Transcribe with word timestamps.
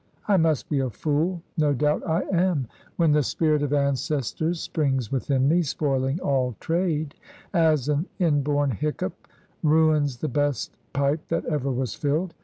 I 0.27 0.35
must 0.35 0.67
be 0.67 0.79
a 0.79 0.89
fool; 0.89 1.43
no 1.59 1.73
doubt 1.75 2.01
I 2.07 2.23
am, 2.31 2.67
when 2.95 3.11
the 3.11 3.21
spirit 3.21 3.61
of 3.61 3.71
ancestors 3.71 4.59
springs 4.59 5.11
within 5.11 5.47
me, 5.47 5.61
spoiling 5.61 6.19
all 6.21 6.55
trade; 6.59 7.13
as 7.53 7.87
an 7.87 8.07
inborn 8.17 8.71
hiccough 8.71 9.13
ruins 9.61 10.17
the 10.17 10.27
best 10.27 10.75
pipe 10.91 11.27
that 11.27 11.45
ever 11.45 11.69
was 11.71 11.93
filled. 11.93 12.33